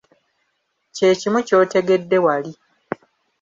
Kye 0.95 1.09
kimu 1.19 1.39
ky'otegedde 1.47 2.17
wali. 2.25 2.51